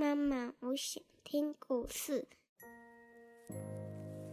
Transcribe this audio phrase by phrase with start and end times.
[0.00, 2.28] 妈妈，我想听故事。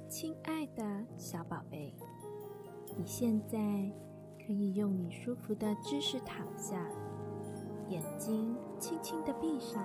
[0.07, 0.83] 亲爱的
[1.17, 1.91] 小宝贝，
[2.95, 3.57] 你现在
[4.45, 6.87] 可以用你舒服的姿势躺下，
[7.87, 9.83] 眼睛轻轻的闭上，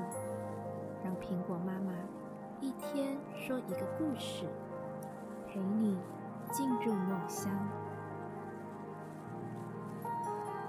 [1.03, 1.95] 让苹果妈妈
[2.61, 4.45] 一天说一个故事，
[5.47, 5.99] 陪你
[6.53, 7.51] 进入梦乡。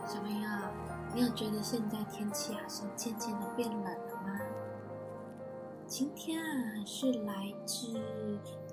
[0.08, 0.50] 小朋友，
[1.14, 4.11] 你有觉得现在天气好像渐渐的变冷？
[5.92, 8.00] 今天啊，是来自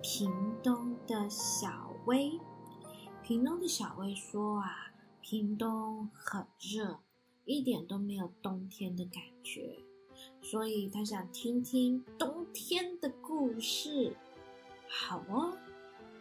[0.01, 0.31] 屏
[0.63, 2.39] 东的小薇。
[3.25, 7.01] 屏东的小薇说啊，屏东很热，
[7.45, 9.81] 一点都没有冬天的感觉，
[10.41, 14.17] 所以她想听听冬天的故事。
[14.89, 15.59] 好哦，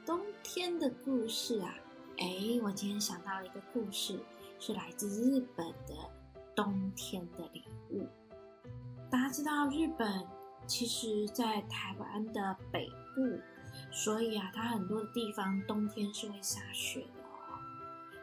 [0.04, 1.76] 冬天的故事啊，
[2.18, 4.20] 哎，我今天想到了一个故事。
[4.60, 5.94] 是来自日本的
[6.56, 8.08] 冬天的礼物。
[9.12, 10.26] 大家知道，日本
[10.68, 13.42] 其实在台湾的北部，
[13.92, 17.58] 所以啊，它很多的地方冬天是会下雪的哦。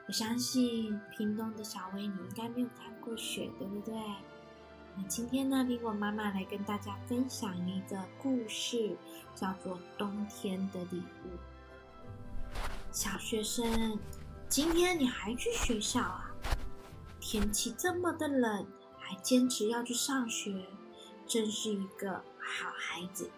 [0.06, 3.94] 我相信屏东的小薇，你应该没有看过雪，对不对？
[4.96, 8.96] 那今天呢，苹果妈妈来跟大家分享一个故事，
[9.34, 11.28] 叫做《冬天的礼物》。
[12.92, 13.98] 小学生。
[14.46, 16.30] 今天你还去学校啊？
[17.18, 18.64] 天气这么的冷，
[18.96, 20.64] 还坚持要去上学，
[21.26, 23.30] 真是一个好孩子。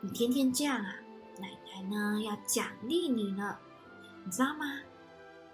[0.00, 0.96] 你天天这样啊，
[1.38, 3.58] 奶奶呢要奖励你呢，
[4.24, 4.80] 你知道吗？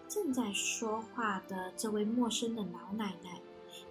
[0.08, 3.40] 正在说话的这位陌生的老奶奶，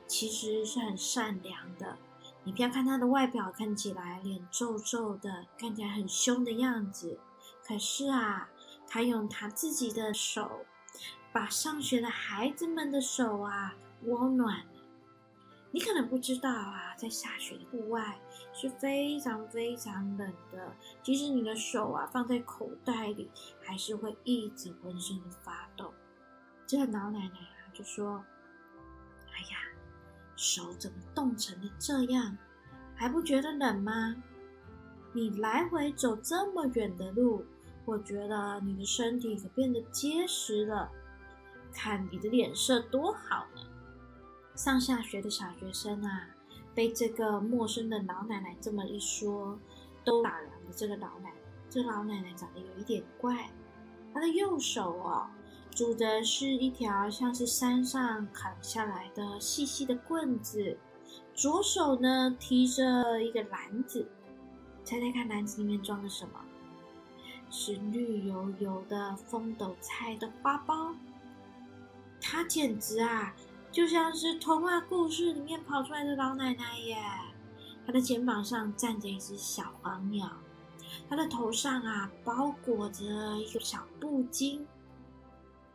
[0.08, 1.98] 其实是很善良的。
[2.44, 7.20] 你不要看她的外表看起来脸皱皱的，看起来很凶的样子，
[7.66, 8.50] 可是啊，
[8.88, 10.66] 她用她自己的手。
[11.32, 14.64] 把上学的孩子们的手啊温暖。
[15.74, 18.20] 你可能不知道啊，在下雪的户外
[18.54, 20.72] 是非常非常冷的，
[21.02, 23.28] 即使你的手啊放在口袋里，
[23.60, 25.92] 还是会一直浑身的发抖。
[26.68, 28.24] 这个老奶奶啊就说
[29.34, 29.58] ：“哎呀，
[30.36, 32.38] 手怎么冻成了这样？
[32.94, 34.16] 还不觉得冷吗？
[35.12, 37.44] 你来回走这么远的路，
[37.86, 40.92] 我觉得你的身体可变得结实了。”
[41.74, 43.62] 看你的脸色多好呢！
[44.56, 46.28] 上下学的小学生啊，
[46.76, 49.58] 被这个陌生的老奶奶这么一说，
[50.04, 51.36] 都打量着这个老奶奶。
[51.70, 53.50] 这老奶奶长得有一点怪，
[54.14, 55.26] 她的右手哦，
[55.72, 60.78] 拄的是一条像是山上砍下来的细细的棍子，
[61.34, 64.08] 左手呢提着一个篮子。
[64.84, 66.40] 猜猜看，篮子里面装的什么？
[67.50, 70.94] 是绿油油的风斗菜的花苞。
[72.22, 73.34] 她简直啊，
[73.74, 76.96] 就像是童话故事里面跑出来的老奶奶耶！
[77.88, 80.30] 她的肩膀上站着一只小黄鸟，
[81.10, 83.04] 她的头上啊包裹着
[83.36, 84.64] 一个小布巾。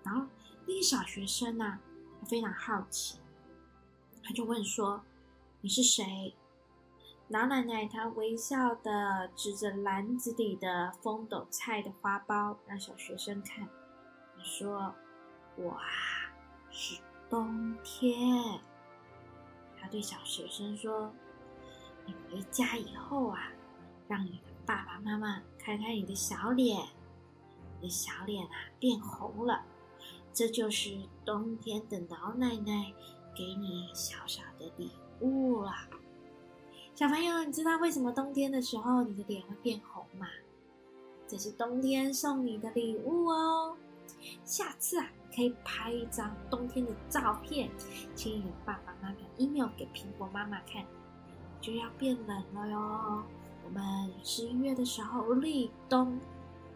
[0.04, 0.24] 然后
[0.64, 1.80] 那个小学生啊，
[2.20, 3.18] 他非常好奇，
[4.22, 5.02] 他就问说
[5.60, 6.36] ：“你是谁？”
[7.26, 13.68] 老奶奶她微笑的指着篮子里的风斗菜的花苞，让小学生看，
[14.40, 14.94] 说
[15.58, 15.82] ：“我啊。”
[16.70, 17.00] 是
[17.30, 18.60] 冬天，
[19.78, 21.12] 他对小学生说
[22.06, 23.52] ：“你回家以后啊，
[24.08, 26.80] 让你的爸爸妈妈看看你的小脸，
[27.76, 29.62] 你的小脸啊变红了，
[30.32, 32.92] 这就是冬天的老奶奶
[33.36, 34.90] 给你小小的礼
[35.20, 35.72] 物了。”
[36.94, 40.26] 小朋友，你知道为什么冬天的时候你的脸会变红吗？
[41.28, 43.76] 这是冬天送你的礼物哦。
[44.44, 45.08] 下次啊。
[45.30, 47.70] 可以拍一张冬天的照片，
[48.16, 50.84] 请你爸爸妈妈 email 给苹果妈妈看，
[51.60, 53.22] 就要变冷了哟。
[53.64, 56.18] 我们十一月的时候立冬，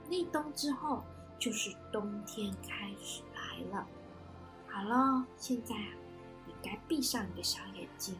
[0.08, 1.02] 立冬之后
[1.40, 3.84] 就是冬天开始来了。
[4.68, 5.88] 好了，现在啊，
[6.46, 8.16] 你该闭上你的小眼睛，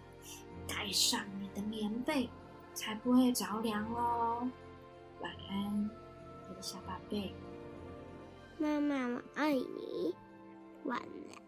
[0.66, 2.28] 盖上你的棉被，
[2.74, 4.50] 才不会着凉哦。
[5.20, 5.90] 晚安，
[6.48, 7.32] 我的小宝贝。
[8.62, 10.14] 妈妈，我爱你。
[10.84, 11.41] 晚安。